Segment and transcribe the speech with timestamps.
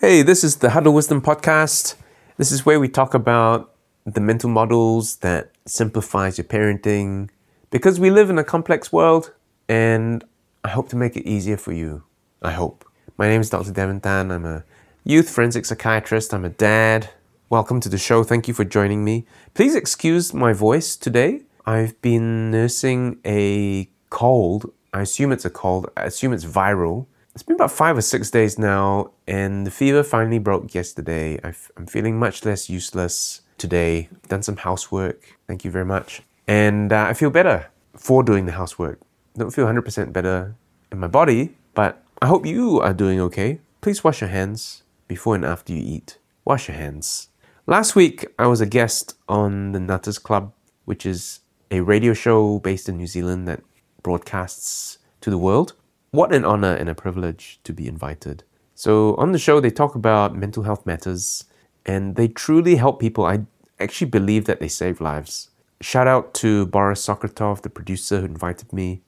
[0.00, 1.96] Hey, this is the Huddle Wisdom Podcast.
[2.36, 3.74] This is where we talk about
[4.06, 7.30] the mental models that simplifies your parenting
[7.70, 9.32] because we live in a complex world
[9.68, 10.22] and
[10.62, 12.04] I hope to make it easier for you.
[12.40, 12.84] I hope.
[13.16, 13.72] My name is Dr.
[13.72, 14.30] Davin Tan.
[14.30, 14.62] I'm a
[15.02, 16.32] youth forensic psychiatrist.
[16.32, 17.10] I'm a dad.
[17.50, 18.22] Welcome to the show.
[18.22, 19.26] Thank you for joining me.
[19.54, 21.42] Please excuse my voice today.
[21.66, 24.72] I've been nursing a cold.
[24.94, 25.90] I assume it's a cold.
[25.96, 27.06] I assume it's viral.
[27.38, 31.38] It's been about five or six days now, and the fever finally broke yesterday.
[31.44, 34.08] i am feeling much less useless today.
[34.10, 35.38] I've done some housework.
[35.46, 36.22] Thank you very much.
[36.48, 38.98] And uh, I feel better for doing the housework.
[39.36, 40.56] Don't feel 100% better
[40.90, 43.60] in my body, but I hope you are doing okay.
[43.82, 46.18] Please wash your hands before and after you eat.
[46.44, 47.28] Wash your hands.
[47.68, 50.52] Last week, I was a guest on the Nutters Club,
[50.86, 51.38] which is
[51.70, 53.62] a radio show based in New Zealand that
[54.02, 55.74] broadcasts to the world.
[56.10, 58.44] What an honor and a privilege to be invited.
[58.74, 61.44] So, on the show, they talk about mental health matters
[61.84, 63.26] and they truly help people.
[63.26, 63.40] I
[63.78, 65.50] actually believe that they save lives.
[65.80, 69.02] Shout out to Boris Sokratov, the producer who invited me,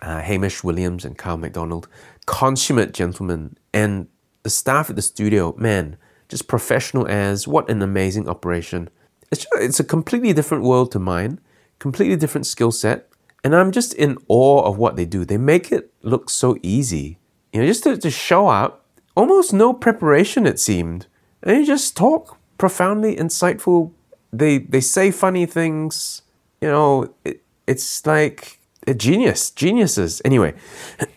[0.00, 1.88] uh, Hamish Williams, and Kyle MacDonald.
[2.26, 3.56] Consummate gentlemen.
[3.72, 4.08] And
[4.42, 5.96] the staff at the studio, man,
[6.28, 8.88] just professional as what an amazing operation.
[9.30, 11.40] It's, just, it's a completely different world to mine,
[11.78, 13.08] completely different skill set.
[13.44, 15.24] And I'm just in awe of what they do.
[15.24, 17.18] They make it look so easy.
[17.52, 18.84] You know, just to, to show up,
[19.14, 21.06] almost no preparation it seemed.
[21.42, 23.92] And you just talk profoundly insightful.
[24.32, 26.22] They they say funny things.
[26.60, 30.22] You know, it, it's like a genius, geniuses.
[30.24, 30.54] Anyway,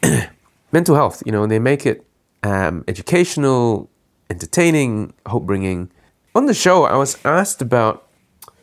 [0.72, 1.24] mental health.
[1.26, 2.06] You know, they make it
[2.44, 3.90] um, educational,
[4.30, 5.92] entertaining, hope bringing.
[6.36, 8.08] On the show, I was asked about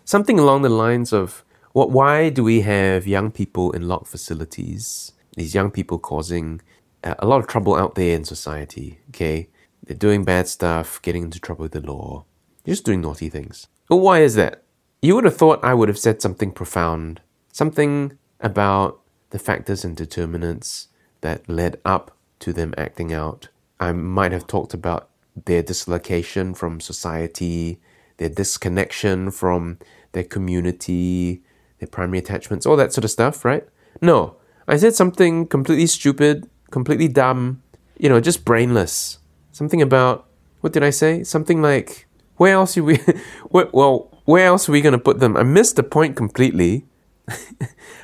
[0.05, 1.45] something along the lines of
[1.77, 5.13] what, why do we have young people in locked facilities?
[5.37, 6.63] These young people causing
[7.05, 9.01] uh, a lot of trouble out there in society.
[9.11, 9.51] Okay,
[9.85, 12.25] they're doing bad stuff, getting into trouble with the law,
[12.65, 13.67] just doing naughty things.
[13.89, 14.63] Why is that?
[15.03, 17.21] You would have thought I would have said something profound,
[17.53, 18.99] something about
[19.29, 20.89] the factors and determinants
[21.21, 23.49] that led up to them acting out.
[23.79, 25.11] I might have talked about
[25.45, 27.83] their dislocation from society,
[28.17, 29.79] their disconnection from
[30.13, 31.43] their community,
[31.79, 33.65] their primary attachments, all that sort of stuff, right?
[34.01, 34.37] No,
[34.69, 37.63] I said something completely stupid, completely dumb,
[37.99, 39.19] you know, just brainless.
[39.53, 40.27] Something about
[40.61, 41.23] what did I say?
[41.23, 42.07] Something like
[42.37, 43.01] where else are we?
[43.51, 45.37] well, where else are we going to put them?
[45.37, 46.85] I missed the point completely.
[47.29, 47.39] I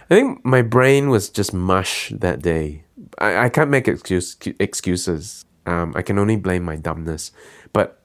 [0.08, 2.84] think my brain was just mush that day.
[3.18, 5.44] I, I can't make excuse, excuses.
[5.66, 7.30] Um, I can only blame my dumbness.
[7.72, 8.02] But,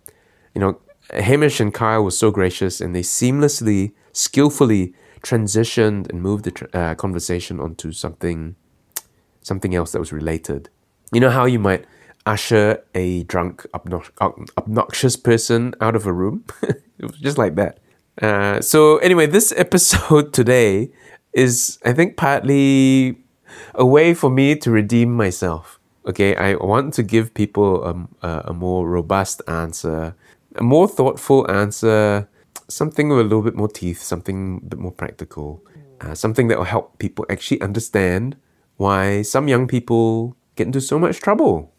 [0.54, 0.80] you know,
[1.12, 4.94] Hamish and Kyle were so gracious and they seamlessly, skillfully
[5.28, 8.56] transitioned and moved the uh, conversation onto something
[9.42, 10.70] something else that was related.
[11.14, 11.86] You know how you might
[12.26, 16.44] usher a drunk, obnoxious person out of a room?
[16.64, 17.80] it was just like that.
[18.22, 20.92] Uh, so, anyway, this episode today
[21.34, 23.18] is, I think, partly
[23.74, 25.80] a way for me to redeem myself.
[26.06, 30.16] Okay, I want to give people a, a more robust answer,
[30.56, 32.28] a more thoughtful answer
[32.68, 35.66] something with a little bit more teeth, something a bit more practical,
[36.02, 38.36] uh, something that will help people actually understand
[38.78, 41.72] why some young people get into so much trouble.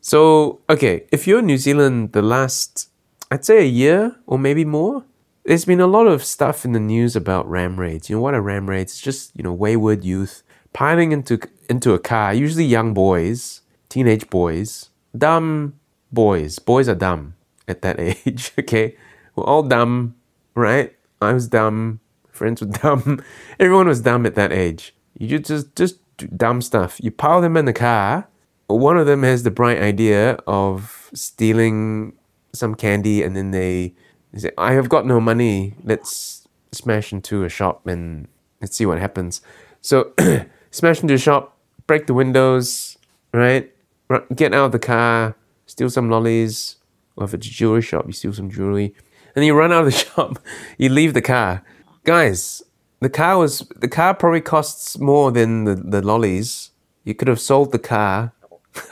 [0.00, 2.90] So, okay, if you're in New Zealand the last,
[3.30, 5.04] I'd say a year or maybe more,
[5.44, 8.08] there's been a lot of stuff in the news about ram raids.
[8.08, 8.92] You know what are ram raids?
[8.92, 10.42] It's just, you know, wayward youth
[10.72, 11.38] piling into
[11.70, 15.74] into a car, usually young boys, teenage boys, dumb
[16.12, 16.58] boys.
[16.58, 17.34] Boys are dumb
[17.66, 18.96] at that age, okay?
[19.36, 20.14] We're all dumb,
[20.54, 20.94] right?
[21.20, 22.00] I was dumb.
[22.30, 23.22] Friends were dumb.
[23.58, 24.94] Everyone was dumb at that age.
[25.18, 26.98] You just just do dumb stuff.
[27.02, 28.28] You pile them in the car.
[28.66, 32.14] One of them has the bright idea of stealing
[32.52, 33.94] some candy, and then they,
[34.32, 35.74] they say, "I have got no money.
[35.82, 38.26] Let's smash into a shop and
[38.60, 39.42] let's see what happens."
[39.80, 40.12] So,
[40.70, 41.56] smash into a shop,
[41.86, 42.96] break the windows,
[43.32, 43.70] right?
[44.34, 45.36] Get out of the car,
[45.66, 46.76] steal some lollies.
[47.16, 48.94] Or if it's a jewelry shop, you steal some jewelry
[49.34, 50.38] and you run out of the shop,
[50.78, 51.62] you leave the car.
[52.04, 52.62] Guys,
[53.00, 56.70] the car was the car probably costs more than the, the lollies.
[57.04, 58.32] You could have sold the car,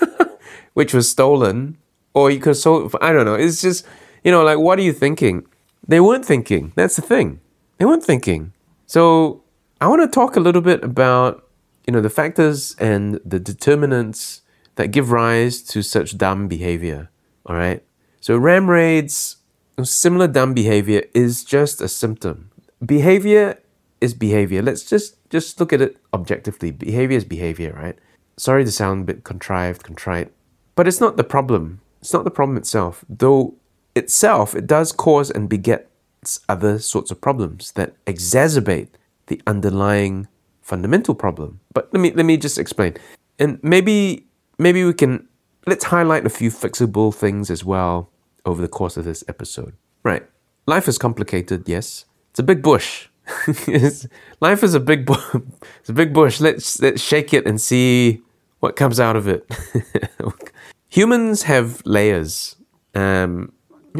[0.74, 1.78] which was stolen,
[2.14, 2.94] or you could have sold.
[3.00, 3.34] I don't know.
[3.34, 3.86] It's just
[4.24, 5.46] you know, like what are you thinking?
[5.86, 6.72] They weren't thinking.
[6.76, 7.40] That's the thing.
[7.78, 8.52] They weren't thinking.
[8.86, 9.42] So
[9.80, 11.48] I want to talk a little bit about
[11.86, 14.42] you know the factors and the determinants
[14.76, 17.10] that give rise to such dumb behavior.
[17.46, 17.82] All right.
[18.20, 19.36] So ram raids
[19.84, 22.50] similar dumb behavior is just a symptom.
[22.84, 23.58] Behavior
[24.00, 24.62] is behavior.
[24.62, 26.70] Let's just just look at it objectively.
[26.70, 27.98] Behavior is behavior, right?
[28.36, 30.32] Sorry to sound a bit contrived, contrite,
[30.74, 31.80] but it's not the problem.
[32.00, 33.54] It's not the problem itself, though
[33.94, 38.88] itself it does cause and begets other sorts of problems that exacerbate
[39.26, 40.28] the underlying
[40.60, 41.60] fundamental problem.
[41.72, 42.96] But let me let me just explain.
[43.38, 44.26] And maybe
[44.58, 45.28] maybe we can
[45.66, 48.11] let's highlight a few fixable things as well
[48.44, 49.74] over the course of this episode.
[50.02, 50.26] Right.
[50.66, 52.04] Life is complicated, yes.
[52.30, 53.08] It's a big bush.
[54.40, 55.42] life is a big bu-
[55.80, 56.40] it's a big bush.
[56.40, 58.20] Let's let's shake it and see
[58.60, 59.48] what comes out of it.
[60.88, 62.56] Humans have layers.
[62.94, 63.52] Um,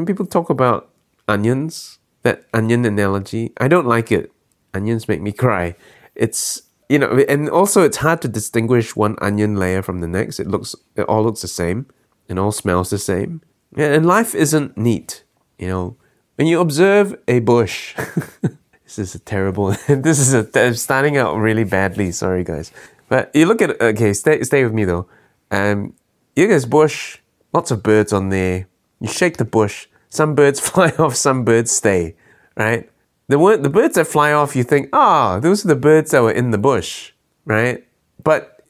[0.06, 0.90] people talk about
[1.28, 3.52] onions, that onion analogy.
[3.58, 4.32] I don't like it.
[4.74, 5.76] Onions make me cry.
[6.14, 10.38] It's you know, and also it's hard to distinguish one onion layer from the next.
[10.38, 11.86] It looks, it all looks the same,
[12.28, 13.40] and all smells the same.
[13.76, 15.24] And life isn't neat.
[15.58, 15.96] You know,
[16.36, 17.94] when you observe a bush,
[18.84, 19.70] this is a terrible.
[19.88, 22.12] this is a I'm starting out really badly.
[22.12, 22.72] Sorry, guys.
[23.08, 25.06] But you look at okay, stay stay with me though.
[25.50, 25.94] Um,
[26.34, 27.19] you get this bush,
[27.52, 28.66] lots of birds on there.
[29.00, 29.86] You shake the bush.
[30.08, 31.14] Some birds fly off.
[31.14, 32.16] Some birds stay.
[32.56, 32.90] Right.
[33.28, 36.22] The the birds that fly off, you think, ah, oh, those are the birds that
[36.22, 37.12] were in the bush,
[37.46, 37.86] right?
[38.22, 38.60] But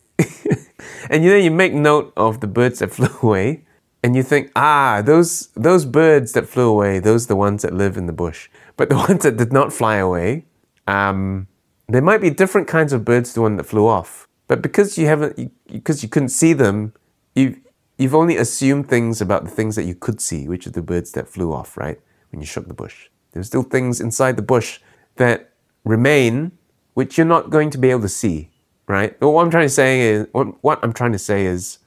[1.10, 3.64] and you know you make note of the birds that flew away,
[4.02, 7.72] and you think, ah, those those birds that flew away, those are the ones that
[7.72, 8.48] live in the bush.
[8.76, 10.44] But the ones that did not fly away,
[10.86, 11.46] um,
[11.88, 14.28] there might be different kinds of birds to the one that flew off.
[14.48, 16.92] But because you haven't, because you, you couldn't see them,
[17.34, 17.60] you
[17.96, 21.12] you've only assumed things about the things that you could see, which are the birds
[21.12, 22.00] that flew off, right?
[22.30, 23.08] When you shook the bush.
[23.32, 24.80] There's still things inside the bush
[25.16, 25.52] that
[25.84, 26.52] remain
[26.94, 28.50] which you're not going to be able to see,
[28.86, 29.18] right?
[29.18, 31.78] But what I'm trying to say is what, what I'm trying to say is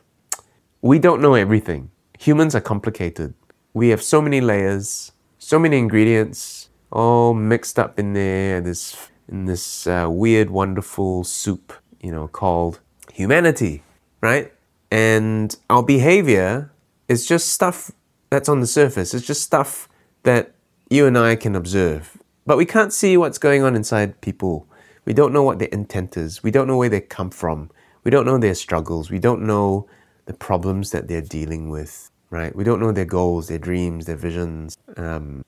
[0.82, 1.92] we don't know everything.
[2.20, 3.34] Humans are complicated.
[3.74, 8.62] We have so many layers, so many ingredients, all mixed up in there.
[8.62, 12.80] This in this uh, weird, wonderful soup, you know, called
[13.12, 13.84] humanity,
[14.22, 14.54] right?
[14.92, 16.72] And our behavior
[17.08, 17.92] is just stuff
[18.30, 19.14] that's on the surface.
[19.14, 19.90] It's just stuff
[20.24, 20.54] that
[20.90, 24.68] you and I can observe, but we can't see what's going on inside people.
[25.06, 26.44] We don't know what their intent is.
[26.44, 27.72] We don't know where they come from.
[28.04, 29.10] We don't know their struggles.
[29.10, 29.88] We don't know
[30.26, 32.56] the problems that they're dealing with, right?
[32.56, 35.44] We don't know their goals, their dreams, their visions, um,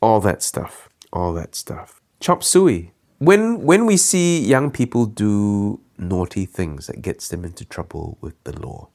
[0.00, 0.88] all that stuff.
[1.12, 2.00] All that stuff.
[2.20, 2.92] Chop suey.
[3.18, 8.42] When, when we see young people do naughty things that gets them into trouble with
[8.44, 8.88] the law,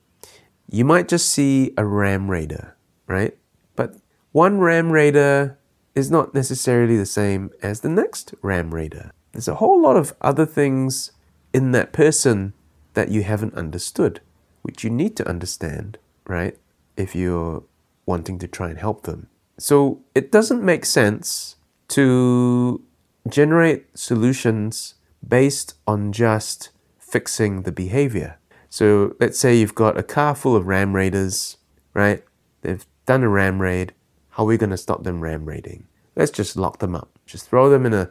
[0.69, 2.75] you might just see a ram raider,
[3.05, 3.37] right?
[3.75, 3.95] But
[4.31, 5.57] one ram raider
[5.95, 9.11] is not necessarily the same as the next ram raider.
[9.31, 11.11] There's a whole lot of other things
[11.53, 12.53] in that person
[12.95, 14.21] that you haven't understood,
[14.61, 16.57] which you need to understand, right?
[16.95, 17.63] If you're
[18.05, 19.27] wanting to try and help them.
[19.57, 21.55] So it doesn't make sense
[21.89, 22.81] to
[23.27, 24.95] generate solutions
[25.27, 28.37] based on just fixing the behavior.
[28.69, 31.57] So let's say you've got a car full of ram raiders,
[31.93, 32.23] right?
[32.61, 33.93] They've done a ram raid.
[34.29, 35.87] How are we going to stop them ram raiding?
[36.15, 37.17] Let's just lock them up.
[37.25, 38.09] Just throw them in a.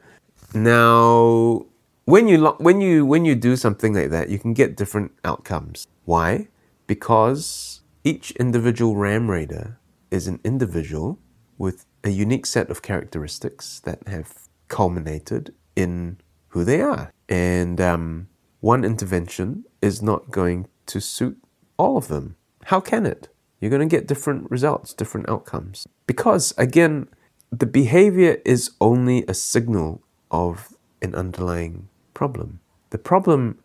[0.54, 1.66] Now,
[2.06, 5.12] when you lock, when you when you do something like that, you can get different
[5.24, 5.86] outcomes.
[6.04, 6.48] Why?
[6.86, 9.78] Because each individual ram raider
[10.10, 11.18] is an individual
[11.58, 16.18] with a unique set of characteristics that have culminated in
[16.48, 18.28] who they are, and um,
[18.60, 21.36] one intervention is not going to suit
[21.76, 22.36] all of them.
[22.64, 23.28] How can it?
[23.60, 25.86] you're going to get different results, different outcomes.
[26.06, 27.08] Because, again,
[27.50, 32.61] the behavior is only a signal of an underlying problem.
[32.90, 33.58] The problem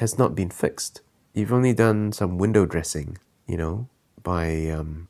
[0.00, 1.00] has not been fixed.
[1.34, 3.88] You've only done some window dressing, you know,
[4.22, 5.08] by, um,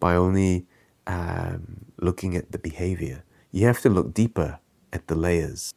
[0.00, 0.66] by only
[1.06, 3.22] um, looking at the behavior.
[3.52, 4.58] You have to look deeper
[4.92, 5.72] at the layers.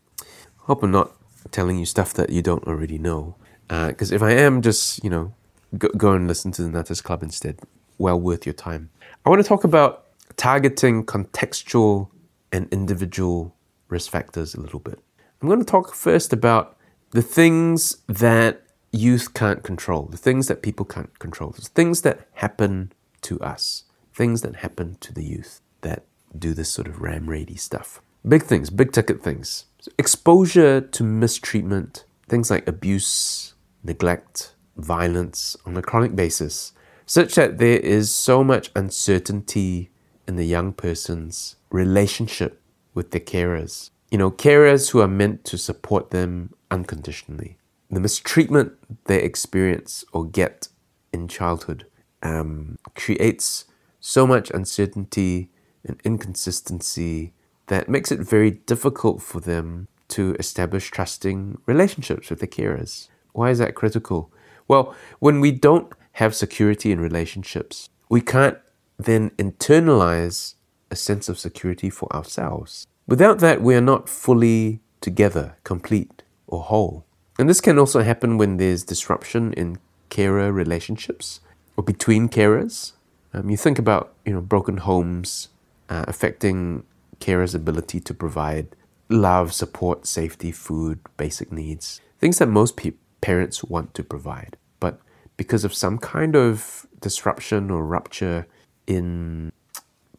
[0.67, 1.11] Hope I'm not
[1.51, 3.35] telling you stuff that you don't already know.
[3.67, 5.33] Because uh, if I am, just, you know,
[5.77, 7.59] go, go and listen to the Nutters Club instead
[7.99, 8.89] well worth your time.
[9.23, 12.09] I want to talk about targeting contextual
[12.51, 13.55] and individual
[13.87, 14.99] risk factors a little bit.
[15.41, 16.77] I'm going to talk first about
[17.11, 22.27] the things that youth can't control, the things that people can't control, the things that
[22.33, 22.91] happen
[23.21, 26.03] to us, things that happen to the youth that
[26.37, 28.01] do this sort of ram raidy stuff.
[28.27, 29.65] Big things, big ticket things.
[29.97, 36.73] Exposure to mistreatment, things like abuse, neglect, violence on a chronic basis
[37.05, 39.89] such that there is so much uncertainty
[40.27, 42.61] in the young person's relationship
[42.93, 43.89] with the carers.
[44.11, 47.57] You know, carers who are meant to support them unconditionally.
[47.91, 48.73] The mistreatment
[49.05, 50.67] they experience or get
[51.13, 51.85] in childhood
[52.23, 53.65] um, creates
[53.99, 55.49] so much uncertainty
[55.83, 57.33] and inconsistency
[57.67, 63.09] that makes it very difficult for them to establish trusting relationships with their carers.
[63.33, 64.31] Why is that critical?
[64.67, 68.57] Well, when we don't have security in relationships, we can't
[68.97, 70.55] then internalize
[70.91, 72.87] a sense of security for ourselves.
[73.09, 77.07] Without that, we are not fully together, complete, or whole.
[77.39, 81.39] And this can also happen when there's disruption in carer relationships
[81.75, 82.91] or between carers.
[83.33, 85.47] Um, you think about you know broken homes
[85.89, 86.83] uh, affecting
[87.19, 88.75] carers' ability to provide
[89.09, 94.55] love, support, safety, food, basic needs, things that most pe- parents want to provide.
[94.79, 94.99] But
[95.35, 98.45] because of some kind of disruption or rupture
[98.85, 99.51] in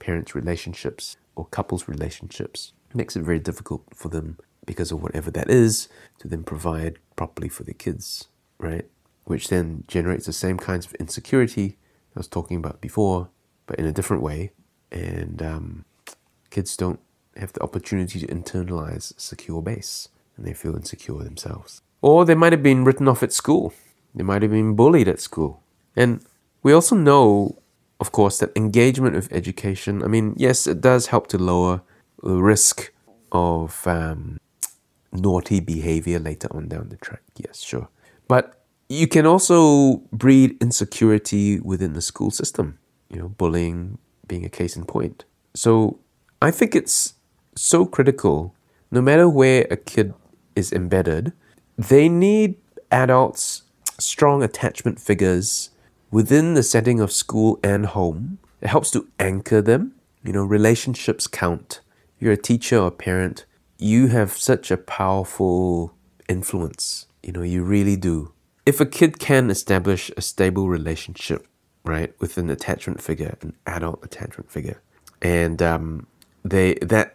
[0.01, 5.51] parents' relationships or couples' relationships, makes it very difficult for them because of whatever that
[5.51, 8.29] is to then provide properly for their kids,
[8.59, 8.87] right?
[9.25, 11.77] Which then generates the same kinds of insecurity
[12.15, 13.29] I was talking about before,
[13.67, 14.53] but in a different way.
[14.91, 15.85] And um,
[16.51, 17.01] kids don't
[17.37, 21.83] have the opportunity to internalize a secure base and they feel insecure themselves.
[22.03, 23.73] Or they might have been written off at school.
[24.15, 25.63] They might have been bullied at school.
[25.95, 26.25] And
[26.63, 27.59] we also know,
[28.01, 31.83] of course, that engagement with education, I mean, yes, it does help to lower
[32.23, 32.93] risk
[33.33, 34.39] of um,
[35.13, 37.23] naughty behavior later on down the track.
[37.37, 37.89] Yes, sure.
[38.29, 44.49] But you can also breed insecurity within the school system, you know, bullying being a
[44.49, 45.25] case in point.
[45.55, 45.99] So
[46.43, 47.15] I think it's
[47.57, 48.55] so critical,
[48.91, 50.15] no matter where a kid
[50.57, 51.33] is embedded,
[51.77, 52.57] they need
[52.91, 53.63] adults,
[53.99, 55.71] strong attachment figures
[56.11, 58.39] within the setting of school and home.
[58.61, 59.95] It helps to anchor them.
[60.25, 61.81] You know, relationships count.
[62.21, 63.47] You're a teacher or a parent,
[63.79, 65.95] you have such a powerful
[66.29, 67.07] influence.
[67.23, 68.33] You know, you really do.
[68.67, 71.47] If a kid can establish a stable relationship,
[71.83, 74.83] right, with an attachment figure, an adult attachment figure,
[75.23, 76.07] and um,
[76.45, 77.13] they that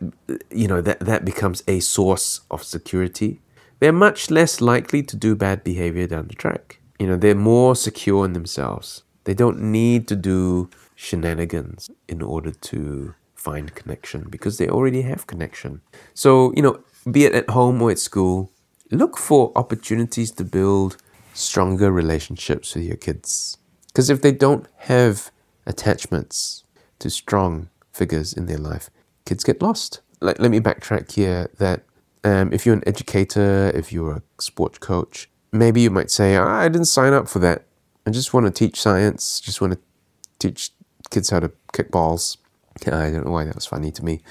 [0.52, 3.42] you know that that becomes a source of security,
[3.80, 6.80] they're much less likely to do bad behavior down the track.
[7.00, 9.04] You know, they're more secure in themselves.
[9.26, 13.14] They don't need to do shenanigans in order to
[13.46, 15.82] find connection because they already have connection.
[16.14, 16.76] So, you know,
[17.10, 18.52] be it at home or at school,
[18.92, 20.98] look for opportunities to build
[21.34, 23.58] stronger relationships with your kids.
[23.88, 25.32] Because if they don't have
[25.66, 26.64] attachments
[27.00, 28.90] to strong figures in their life,
[29.26, 30.02] kids get lost.
[30.22, 31.84] Like, let me backtrack here that
[32.24, 36.62] um, if you're an educator, if you're a sports coach, maybe you might say, ah,
[36.66, 37.66] I didn't sign up for that.
[38.08, 39.80] I just want to teach science, just want to
[40.40, 40.72] teach
[41.12, 42.38] kids how to kick balls.
[42.88, 44.22] I don't know why that was funny to me.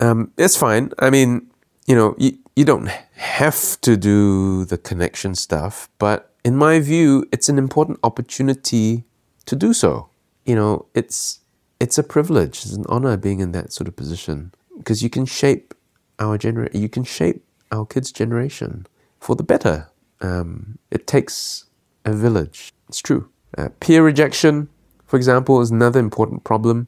[0.00, 0.92] Um, it's fine.
[0.98, 1.50] I mean,
[1.86, 7.26] you know, you, you don't have to do the connection stuff, but in my view,
[7.32, 9.04] it's an important opportunity
[9.46, 10.08] to do so.
[10.44, 11.40] You know, it's
[11.80, 15.26] it's a privilege, it's an honor being in that sort of position because you can
[15.26, 15.74] shape
[16.18, 18.86] our gener- you can shape our kids' generation
[19.18, 19.88] for the better.
[20.20, 21.66] Um, it takes
[22.04, 22.72] a village.
[22.88, 23.30] It's true.
[23.56, 24.68] Uh, peer rejection
[25.10, 26.86] for example, is another important problem.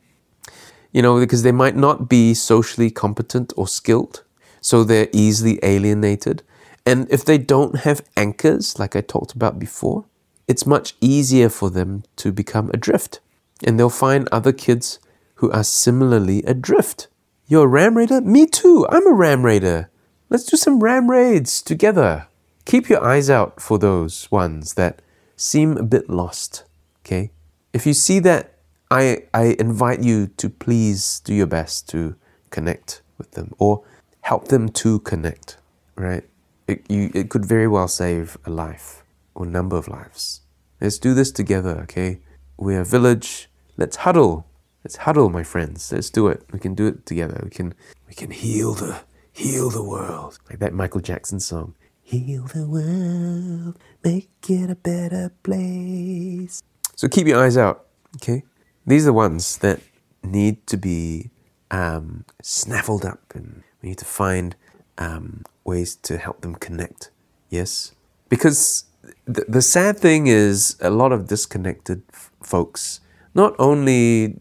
[0.92, 4.22] You know, because they might not be socially competent or skilled,
[4.60, 6.44] so they're easily alienated.
[6.86, 10.04] And if they don't have anchors, like I talked about before,
[10.46, 13.18] it's much easier for them to become adrift.
[13.64, 15.00] And they'll find other kids
[15.36, 17.08] who are similarly adrift.
[17.48, 18.20] You're a ram raider?
[18.20, 18.86] Me too.
[18.88, 19.90] I'm a ram raider.
[20.30, 22.28] Let's do some ram raids together.
[22.66, 25.02] Keep your eyes out for those ones that
[25.34, 26.62] seem a bit lost.
[27.04, 27.32] Okay?
[27.72, 28.58] If you see that,
[28.90, 32.14] I, I invite you to please do your best to
[32.50, 33.84] connect with them or
[34.20, 35.56] help them to connect,
[35.96, 36.24] right?
[36.68, 39.02] It, you, it could very well save a life
[39.34, 40.42] or number of lives.
[40.80, 42.20] Let's do this together, okay?
[42.58, 43.48] We're a village.
[43.76, 44.46] Let's huddle.
[44.84, 45.90] Let's huddle, my friends.
[45.92, 46.44] Let's do it.
[46.52, 47.40] We can do it together.
[47.42, 47.74] We can
[48.08, 49.00] we can heal the
[49.32, 50.38] heal the world.
[50.50, 51.74] Like that Michael Jackson song.
[52.02, 56.60] Heal the world, make it a better place.
[57.02, 58.44] So keep your eyes out, okay?
[58.86, 59.80] These are the ones that
[60.22, 61.30] need to be
[61.72, 64.54] um, snaffled up, and we need to find
[64.98, 67.10] um, ways to help them connect.
[67.50, 67.90] Yes?
[68.28, 68.84] Because
[69.24, 73.00] the, the sad thing is, a lot of disconnected f- folks,
[73.34, 74.38] not only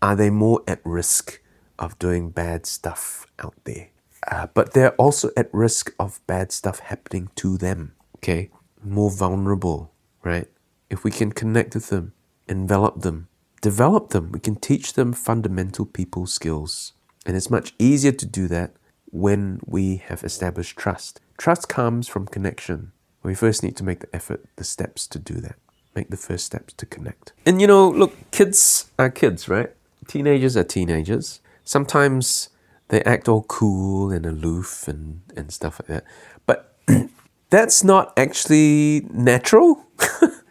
[0.00, 1.42] are they more at risk
[1.76, 3.88] of doing bad stuff out there,
[4.30, 8.50] uh, but they're also at risk of bad stuff happening to them, okay?
[8.84, 9.90] More vulnerable,
[10.22, 10.46] right?
[10.90, 12.12] If we can connect with them,
[12.48, 13.28] envelop them,
[13.60, 16.92] develop them, we can teach them fundamental people skills.
[17.24, 18.74] And it's much easier to do that
[19.10, 21.20] when we have established trust.
[21.38, 22.92] Trust comes from connection.
[23.22, 25.56] We first need to make the effort, the steps to do that.
[25.94, 27.32] Make the first steps to connect.
[27.44, 29.70] And you know, look, kids are kids, right?
[30.06, 31.40] Teenagers are teenagers.
[31.64, 32.50] Sometimes
[32.88, 36.04] they act all cool and aloof and, and stuff like that.
[36.46, 36.76] But
[37.50, 39.84] that's not actually natural.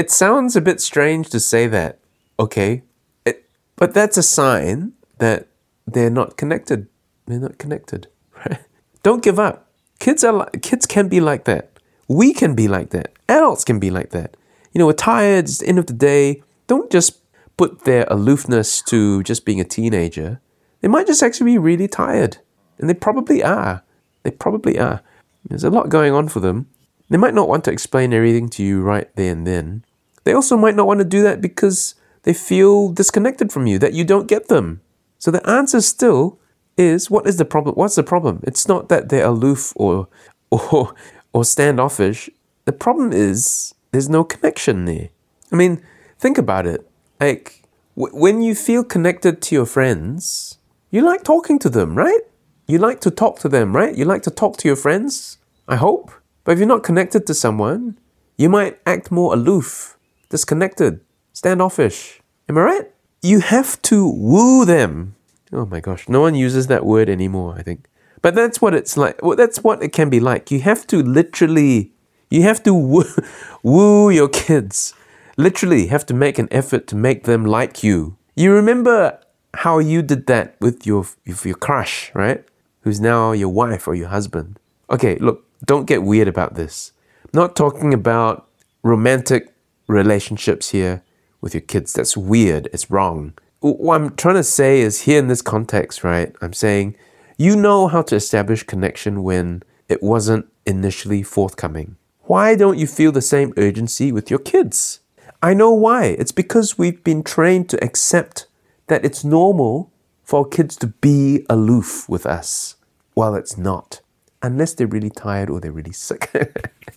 [0.00, 1.98] it sounds a bit strange to say that,
[2.38, 2.82] okay?
[3.26, 5.48] It, but that's a sign that
[5.86, 6.88] they're not connected.
[7.26, 8.08] They're not connected.
[8.40, 8.64] Right?
[9.02, 9.70] Don't give up.
[9.98, 11.78] Kids are kids can be like that.
[12.08, 13.12] We can be like that.
[13.28, 14.34] Adults can be like that.
[14.72, 15.44] You know, we're tired.
[15.44, 16.42] It's the end of the day.
[16.66, 17.20] Don't just
[17.58, 20.40] put their aloofness to just being a teenager.
[20.80, 22.38] They might just actually be really tired,
[22.78, 23.82] and they probably are.
[24.22, 25.02] They probably are.
[25.44, 26.66] There's a lot going on for them.
[27.10, 29.84] They might not want to explain everything to you right there and then.
[30.24, 33.94] They also might not want to do that because they feel disconnected from you, that
[33.94, 34.80] you don't get them.
[35.18, 36.38] So the answer still
[36.76, 37.74] is what is the problem?
[37.74, 38.40] What's the problem?
[38.44, 40.08] It's not that they're aloof or
[40.50, 40.94] or
[41.32, 42.30] or standoffish.
[42.64, 45.08] The problem is there's no connection there.
[45.52, 45.82] I mean,
[46.18, 46.86] think about it.
[47.20, 47.62] Like
[47.96, 50.58] w- when you feel connected to your friends,
[50.90, 52.20] you like talking to them, right?
[52.66, 53.96] You like to talk to them, right?
[53.96, 56.12] You like to talk to your friends, I hope.
[56.44, 57.98] But if you're not connected to someone,
[58.36, 59.98] you might act more aloof,
[60.30, 61.00] disconnected,
[61.32, 62.20] standoffish.
[62.48, 62.90] Am I right?
[63.20, 65.16] You have to woo them.
[65.52, 67.86] Oh my gosh, no one uses that word anymore, I think.
[68.22, 69.22] But that's what it's like.
[69.22, 70.50] Well, that's what it can be like.
[70.50, 71.92] You have to literally,
[72.30, 73.04] you have to woo,
[73.62, 74.94] woo your kids.
[75.36, 78.16] Literally, have to make an effort to make them like you.
[78.36, 79.18] You remember
[79.54, 82.44] how you did that with your with your crush, right?
[82.82, 84.58] Who's now your wife or your husband.
[84.88, 86.92] Okay, look, don't get weird about this.
[87.24, 88.48] I'm not talking about
[88.82, 89.52] romantic
[89.90, 91.02] relationships here
[91.40, 91.92] with your kids.
[91.92, 92.68] That's weird.
[92.72, 93.34] It's wrong.
[93.60, 96.34] What I'm trying to say is here in this context, right?
[96.40, 96.96] I'm saying
[97.36, 101.96] you know how to establish connection when it wasn't initially forthcoming.
[102.22, 105.00] Why don't you feel the same urgency with your kids?
[105.42, 106.16] I know why.
[106.18, 108.46] It's because we've been trained to accept
[108.88, 109.90] that it's normal
[110.22, 112.76] for kids to be aloof with us.
[113.14, 114.00] Well, it's not.
[114.42, 116.30] Unless they're really tired or they're really sick.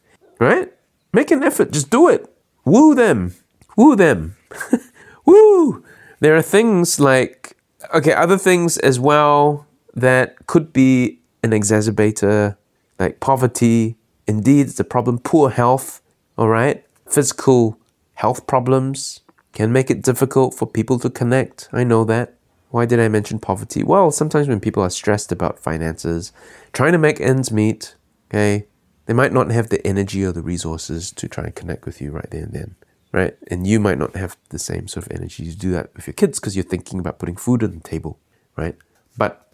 [0.40, 0.72] right?
[1.14, 1.72] Make an effort.
[1.72, 2.30] Just do it.
[2.66, 3.36] Woo them.
[3.76, 4.36] Woo them.
[5.26, 5.84] Woo!
[6.20, 7.58] There are things like,
[7.94, 12.58] okay, other things as well that could be an exacerbator,
[13.00, 13.98] like poverty.
[14.28, 15.20] Indeed, it's a problem.
[15.20, 16.02] Poor health,
[16.38, 16.86] all right?
[17.10, 17.78] Physical
[18.14, 21.70] health problems can make it difficult for people to connect.
[21.72, 22.36] I know that.
[22.70, 23.84] Why did I mention poverty?
[23.84, 26.32] Well, sometimes when people are stressed about finances,
[26.72, 27.96] trying to make ends meet,
[28.30, 28.66] okay,
[29.06, 32.12] they might not have the energy or the resources to try and connect with you
[32.12, 32.76] right there and then
[33.14, 33.38] right?
[33.48, 36.16] And you might not have the same sort of energy to do that with your
[36.16, 38.20] kids because you're thinking about putting food on the table,
[38.58, 38.76] right?
[39.16, 39.48] But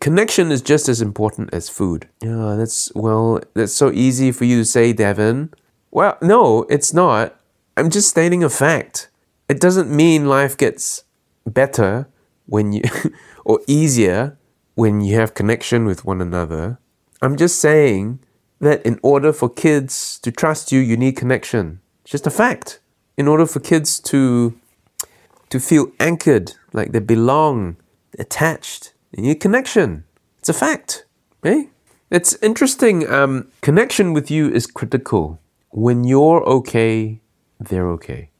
[0.00, 2.08] connection is just as important as food.
[2.20, 5.52] Yeah, that's well, that's so easy for you to say, Davin.
[5.90, 7.40] Well, no, it's not.
[7.76, 9.08] I'm just stating a fact.
[9.48, 11.04] It doesn't mean life gets
[11.46, 12.08] better
[12.46, 12.82] when you
[13.44, 14.36] or easier
[14.74, 16.78] when you have connection with one another.
[17.22, 18.18] I'm just saying
[18.60, 21.80] that in order for kids to trust you, you need connection.
[22.02, 22.80] It's just a fact
[23.16, 24.58] in order for kids to
[25.50, 27.76] to feel anchored, like they belong,
[28.18, 30.04] attached, you need connection.
[30.38, 31.04] It's a fact.
[31.44, 31.64] Eh?
[32.10, 33.08] It's interesting.
[33.10, 35.40] Um, connection with you is critical.
[35.70, 37.20] When you're okay,
[37.58, 38.30] they're okay.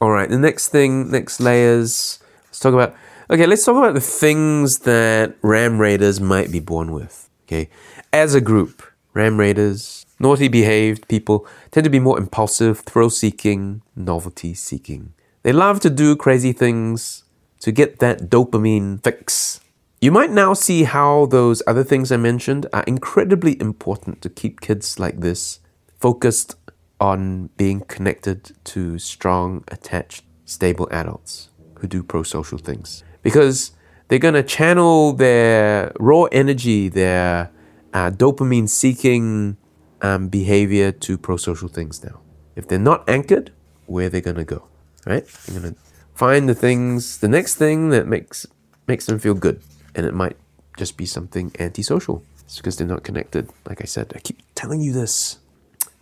[0.00, 0.28] All right.
[0.28, 2.18] The next thing, next layers.
[2.46, 2.94] Let's talk about.
[3.30, 7.30] Okay, let's talk about the things that Ram Raiders might be born with.
[7.46, 7.70] Okay,
[8.12, 8.82] as a group,
[9.14, 15.12] Ram Raiders Naughty behaved people tend to be more impulsive, thrill seeking, novelty seeking.
[15.42, 17.24] They love to do crazy things
[17.60, 19.60] to get that dopamine fix.
[20.00, 24.60] You might now see how those other things I mentioned are incredibly important to keep
[24.60, 25.60] kids like this
[25.98, 26.56] focused
[27.00, 31.48] on being connected to strong, attached, stable adults
[31.78, 33.02] who do pro social things.
[33.22, 33.72] Because
[34.08, 37.50] they're going to channel their raw energy, their
[37.94, 39.56] uh, dopamine seeking
[40.02, 42.20] um, behavior to pro-social things now.
[42.56, 43.52] If they're not anchored,
[43.86, 44.66] where are they going to go?
[45.06, 45.26] Right?
[45.46, 45.80] They're going to
[46.14, 48.46] find the things, the next thing that makes
[48.86, 49.62] makes them feel good,
[49.94, 50.36] and it might
[50.76, 52.22] just be something antisocial.
[52.44, 53.48] It's because they're not connected.
[53.66, 55.38] Like I said, I keep telling you this.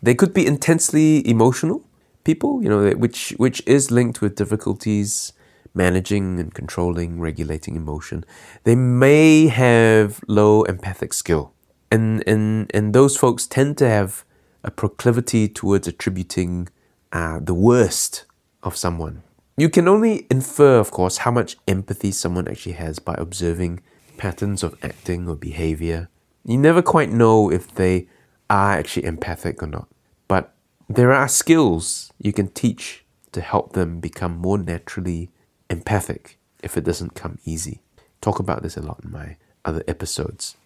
[0.03, 1.85] They could be intensely emotional
[2.25, 5.33] people, you know, which which is linked with difficulties
[5.75, 8.25] managing and controlling, regulating emotion.
[8.65, 11.52] They may have low empathic skill
[11.93, 14.25] and and and those folks tend to have
[14.65, 16.69] a proclivity towards attributing
[17.13, 18.25] uh, the worst
[18.63, 19.23] of someone.
[19.57, 23.81] You can only infer, of course, how much empathy someone actually has by observing
[24.17, 26.09] patterns of acting or behavior.
[26.45, 28.09] You never quite know if they
[28.49, 29.89] are actually empathic or not.
[30.27, 30.55] But
[30.89, 35.31] there are skills you can teach to help them become more naturally
[35.69, 37.83] empathic if it doesn't come easy.
[38.21, 40.57] Talk about this a lot in my other episodes.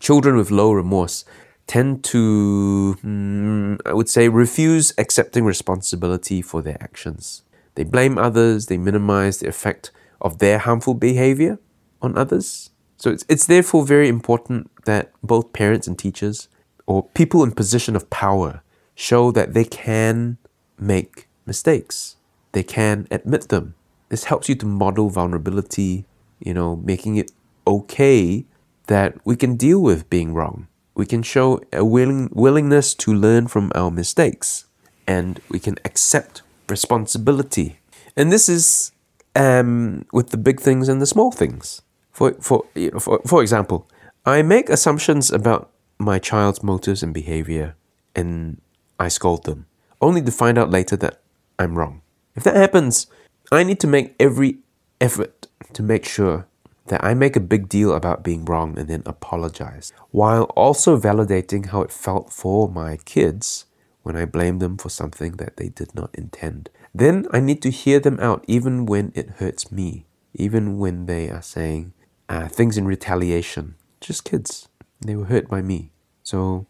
[0.00, 1.24] Children with low remorse
[1.66, 7.42] tend to, mm, I would say, refuse accepting responsibility for their actions.
[7.74, 11.58] They blame others, they minimize the effect of their harmful behavior
[12.00, 12.70] on others.
[12.96, 16.48] So it's, it's therefore very important that both parents and teachers
[16.86, 18.62] or people in position of power
[18.94, 20.38] show that they can
[20.78, 22.16] make mistakes.
[22.52, 23.74] They can admit them.
[24.08, 26.04] This helps you to model vulnerability,
[26.38, 27.32] you know, making it
[27.66, 28.44] okay
[28.86, 30.68] that we can deal with being wrong.
[30.94, 34.66] We can show a willing, willingness to learn from our mistakes
[35.06, 37.78] and we can accept responsibility.
[38.16, 38.92] And this is
[39.34, 41.82] um, with the big things and the small things.
[42.10, 42.64] For, for,
[43.00, 43.88] for, for example,
[44.26, 47.74] I make assumptions about my child's motives and behavior
[48.14, 48.60] and
[48.98, 49.66] I scold them,
[50.00, 51.22] only to find out later that
[51.58, 52.02] I'm wrong.
[52.34, 53.06] If that happens,
[53.50, 54.58] I need to make every
[55.00, 56.46] effort to make sure
[56.86, 61.66] that I make a big deal about being wrong and then apologize, while also validating
[61.66, 63.66] how it felt for my kids
[64.02, 66.70] when I blame them for something that they did not intend.
[66.94, 71.30] Then I need to hear them out even when it hurts me, even when they
[71.30, 71.92] are saying
[72.28, 73.76] uh, things in retaliation.
[74.00, 74.68] Just kids.
[75.00, 75.90] They were hurt by me.
[76.22, 76.66] So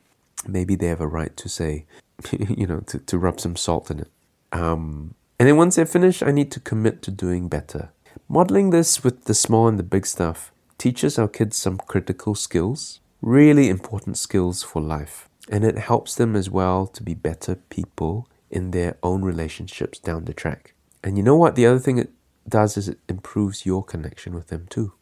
[0.46, 1.86] maybe they have a right to say,
[2.32, 4.10] you know, to, to rub some salt in it.
[4.52, 7.90] Um, and then once they're finished, I need to commit to doing better.
[8.28, 13.00] Modeling this with the small and the big stuff teaches our kids some critical skills,
[13.20, 15.28] really important skills for life.
[15.48, 20.24] And it helps them as well to be better people in their own relationships down
[20.24, 20.74] the track.
[21.02, 21.56] And you know what?
[21.56, 22.10] The other thing it
[22.48, 24.92] does is it improves your connection with them too.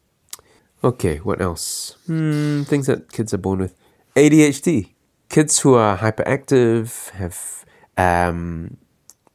[0.83, 1.95] Okay, what else?
[2.07, 3.75] Hmm, things that kids are born with.
[4.15, 4.89] ADHD.
[5.29, 7.65] Kids who are hyperactive have
[7.97, 8.77] um,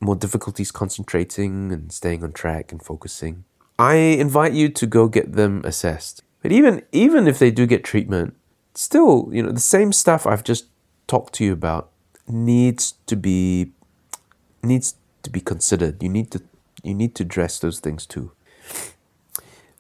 [0.01, 3.45] more difficulties concentrating and staying on track and focusing.
[3.79, 6.23] I invite you to go get them assessed.
[6.43, 8.35] But even even if they do get treatment,
[8.75, 10.67] still, you know, the same stuff I've just
[11.07, 11.91] talked to you about
[12.29, 13.73] needs to be
[14.63, 16.03] needs to be considered.
[16.03, 16.43] You need to
[16.83, 18.33] you need to address those things too.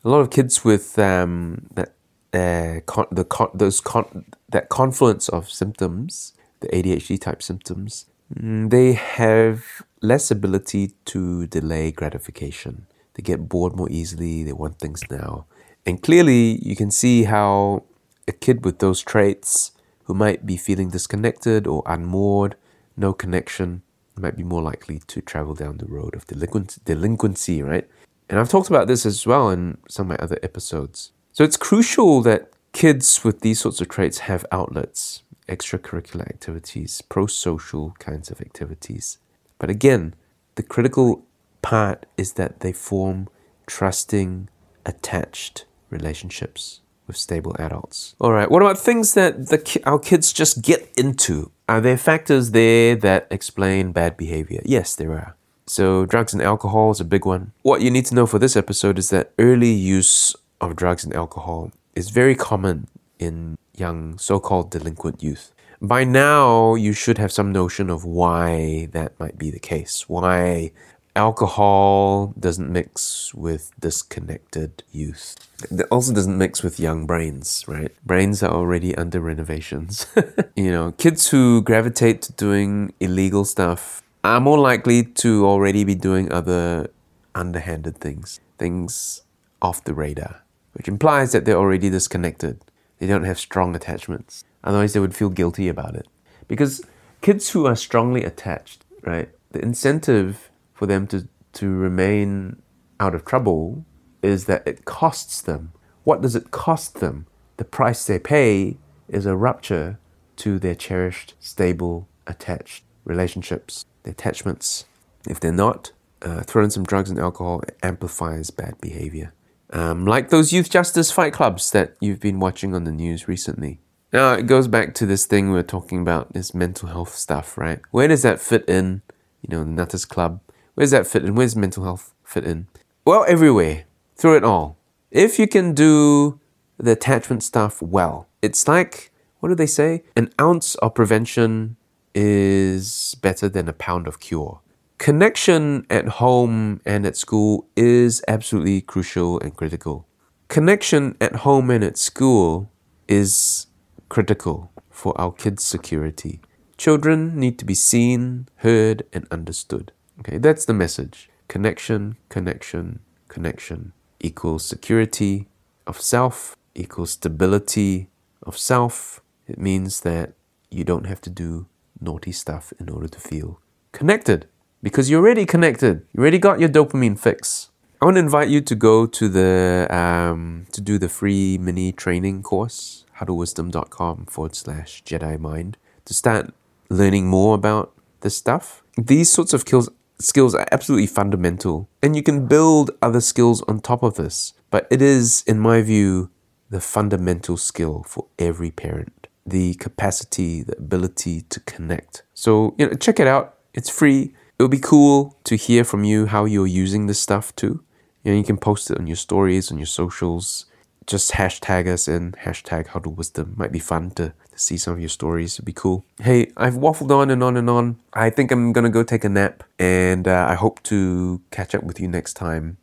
[0.04, 1.94] A lot of kids with um, that
[2.32, 8.70] uh, con- the con- those con- that confluence of symptoms, the ADHD type symptoms, mm,
[8.70, 12.86] they have less ability to delay gratification.
[13.16, 15.46] They get bored more easily, they want things now.
[15.86, 17.84] And clearly, you can see how
[18.28, 19.72] a kid with those traits
[20.04, 22.56] who might be feeling disconnected or unmoored,
[22.96, 23.82] no connection,
[24.18, 27.88] might be more likely to travel down the road of delinquency, delinquency, right?
[28.28, 31.12] And I've talked about this as well in some of my other episodes.
[31.32, 37.26] So it's crucial that kids with these sorts of traits have outlets, extracurricular activities, pro
[37.26, 39.18] social kinds of activities.
[39.58, 40.14] But again,
[40.56, 41.24] the critical
[41.66, 43.28] part is that they form
[43.66, 44.48] trusting,
[44.84, 48.14] attached relationships with stable adults.
[48.20, 51.50] All right, what about things that the, our kids just get into?
[51.68, 54.62] Are there factors there that explain bad behavior?
[54.64, 55.34] Yes, there are.
[55.66, 57.50] So, drugs and alcohol is a big one.
[57.62, 61.12] What you need to know for this episode is that early use of drugs and
[61.14, 62.86] alcohol is very common
[63.18, 65.52] in young so called delinquent youth.
[65.82, 70.70] By now, you should have some notion of why that might be the case, why
[71.16, 75.34] alcohol doesn't mix with disconnected youth.
[75.70, 77.90] It also doesn't mix with young brains, right?
[78.04, 80.06] Brains are already under renovations.
[80.56, 85.94] you know, kids who gravitate to doing illegal stuff are more likely to already be
[85.94, 86.90] doing other
[87.34, 89.22] underhanded things, things
[89.62, 90.42] off the radar,
[90.74, 92.60] which implies that they're already disconnected.
[92.98, 94.44] They don't have strong attachments.
[94.62, 96.06] Otherwise, they would feel guilty about it.
[96.48, 96.82] Because
[97.22, 102.62] kids who are strongly attached, right, the incentive for them to, to remain
[103.00, 103.84] out of trouble
[104.22, 105.72] is that it costs them.
[106.04, 107.26] What does it cost them?
[107.56, 108.76] The price they pay
[109.08, 109.98] is a rupture
[110.36, 114.84] to their cherished, stable, attached relationships, the attachments.
[115.26, 119.32] If they're not, uh, in some drugs and alcohol, it amplifies bad behavior.
[119.70, 123.80] Um, like those youth justice fight clubs that you've been watching on the news recently.
[124.12, 127.58] Now, it goes back to this thing we are talking about, this mental health stuff,
[127.58, 127.80] right?
[127.90, 129.02] Where does that fit in?
[129.42, 130.40] You know, the Nutters Club,
[130.76, 131.34] Where's that fit in?
[131.34, 132.66] Where's mental health fit in?
[133.06, 133.84] Well, everywhere,
[134.14, 134.76] through it all.
[135.10, 136.38] If you can do
[136.76, 139.10] the attachment stuff well, it's like,
[139.40, 140.04] what do they say?
[140.14, 141.78] An ounce of prevention
[142.14, 144.60] is better than a pound of cure.
[144.98, 150.06] Connection at home and at school is absolutely crucial and critical.
[150.48, 152.70] Connection at home and at school
[153.08, 153.66] is
[154.10, 156.38] critical for our kids' security.
[156.76, 159.92] Children need to be seen, heard, and understood.
[160.20, 161.28] Okay, that's the message.
[161.48, 165.46] Connection, connection, connection equals security
[165.86, 168.08] of self, equals stability
[168.42, 169.20] of self.
[169.46, 170.32] It means that
[170.70, 171.66] you don't have to do
[172.00, 173.60] naughty stuff in order to feel
[173.92, 174.46] connected
[174.82, 176.06] because you're already connected.
[176.12, 177.70] You already got your dopamine fix.
[178.00, 181.92] I want to invite you to go to the um, to do the free mini
[181.92, 186.52] training course, huddlewisdom.com forward slash Jedi Mind, to start
[186.90, 188.82] learning more about this stuff.
[188.98, 193.80] These sorts of skills skills are absolutely fundamental, and you can build other skills on
[193.80, 194.52] top of this.
[194.70, 196.30] But it is, in my view,
[196.70, 202.24] the fundamental skill for every parent the capacity, the ability to connect.
[202.34, 203.54] So, you know, check it out.
[203.74, 204.34] It's free.
[204.58, 207.84] It would be cool to hear from you how you're using this stuff too.
[208.24, 210.66] You know, you can post it on your stories, on your socials.
[211.06, 213.54] Just hashtag us in hashtag huddle wisdom.
[213.56, 215.54] Might be fun to, to see some of your stories.
[215.54, 216.04] It'd be cool.
[216.20, 217.98] Hey, I've waffled on and on and on.
[218.12, 221.84] I think I'm gonna go take a nap, and uh, I hope to catch up
[221.84, 222.78] with you next time.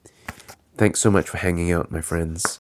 [0.77, 2.59] Thanks so much for hanging out, my friends.